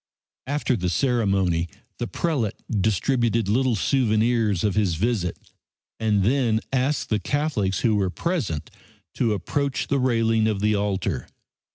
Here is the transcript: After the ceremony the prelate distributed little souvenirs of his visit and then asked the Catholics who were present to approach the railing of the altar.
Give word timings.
After 0.47 0.75
the 0.75 0.89
ceremony 0.89 1.69
the 1.99 2.07
prelate 2.07 2.55
distributed 2.81 3.47
little 3.47 3.75
souvenirs 3.75 4.63
of 4.63 4.73
his 4.73 4.95
visit 4.95 5.37
and 5.99 6.23
then 6.23 6.59
asked 6.73 7.09
the 7.09 7.19
Catholics 7.19 7.81
who 7.81 7.95
were 7.95 8.09
present 8.09 8.71
to 9.13 9.33
approach 9.33 9.89
the 9.89 9.99
railing 9.99 10.47
of 10.47 10.59
the 10.59 10.73
altar. 10.73 11.27